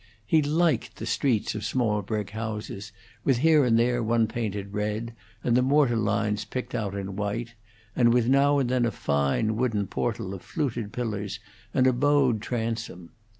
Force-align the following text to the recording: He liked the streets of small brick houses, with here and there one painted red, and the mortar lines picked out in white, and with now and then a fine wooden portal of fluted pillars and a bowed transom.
He 0.25 0.41
liked 0.41 0.95
the 0.95 1.05
streets 1.05 1.53
of 1.53 1.63
small 1.63 2.01
brick 2.01 2.31
houses, 2.31 2.91
with 3.23 3.37
here 3.37 3.63
and 3.63 3.77
there 3.77 4.01
one 4.01 4.25
painted 4.25 4.73
red, 4.73 5.13
and 5.43 5.55
the 5.55 5.61
mortar 5.61 5.95
lines 5.95 6.43
picked 6.43 6.73
out 6.73 6.95
in 6.95 7.15
white, 7.15 7.53
and 7.95 8.11
with 8.11 8.27
now 8.27 8.57
and 8.57 8.67
then 8.67 8.85
a 8.85 8.91
fine 8.91 9.57
wooden 9.57 9.85
portal 9.85 10.33
of 10.33 10.41
fluted 10.41 10.91
pillars 10.91 11.39
and 11.71 11.85
a 11.85 11.93
bowed 11.93 12.41
transom. 12.41 13.11